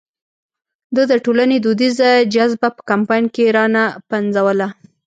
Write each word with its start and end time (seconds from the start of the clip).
ده 0.95 1.03
د 1.11 1.13
ټولنې 1.25 1.57
دودیزه 1.65 2.09
جذبه 2.33 2.69
په 2.75 2.81
کمپاین 2.89 3.25
کې 3.35 3.45
را 3.55 3.65
نه 3.75 3.83
پنځوله. 4.11 4.67